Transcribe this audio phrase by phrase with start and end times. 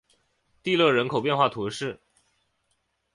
[0.63, 2.01] 蒂勒人口变化图示